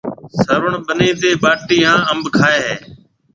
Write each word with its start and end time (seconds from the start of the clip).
سروڻ 0.43 0.73
ٻنِي 0.85 1.09
تي 1.19 1.29
ٻاٽِي 1.41 1.77
هانَ 1.85 1.99
انڀ 2.11 2.23
کائي 2.37 2.57
هيَ۔ 2.65 2.75